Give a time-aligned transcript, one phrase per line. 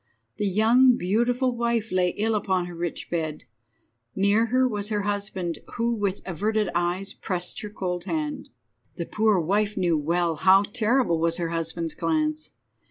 [0.37, 3.43] The young, beautiful wife lay ill upon her rich bed.
[4.15, 8.49] Near her was her husband, who, with averted eyes, pressed her cold hand.
[8.95, 12.49] The poor wife knew well how terrible was her husband's glance.